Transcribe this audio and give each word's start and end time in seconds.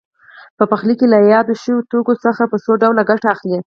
په 0.57 0.63
پخلي 0.71 0.93
کې 0.99 1.05
له 1.13 1.17
یادو 1.33 1.53
شویو 1.61 1.87
توکو 1.91 2.13
څخه 2.25 2.43
په 2.51 2.57
څو 2.63 2.71
ډوله 2.81 3.01
ګټه 3.09 3.27
اخلي. 3.35 3.59